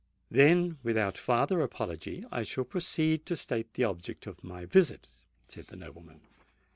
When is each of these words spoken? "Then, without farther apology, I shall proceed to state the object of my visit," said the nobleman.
"Then, 0.31 0.79
without 0.81 1.15
farther 1.15 1.61
apology, 1.61 2.25
I 2.31 2.41
shall 2.41 2.63
proceed 2.63 3.23
to 3.27 3.35
state 3.35 3.75
the 3.75 3.83
object 3.83 4.25
of 4.25 4.43
my 4.43 4.65
visit," 4.65 5.07
said 5.47 5.67
the 5.67 5.75
nobleman. 5.77 6.21